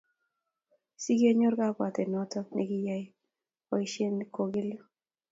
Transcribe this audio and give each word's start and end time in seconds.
Sigengor 1.03 1.53
kabwatet 1.59 2.07
noto 2.11 2.39
negiyey 2.55 3.03
boishet 3.67 4.17
kogigelu 4.35 4.79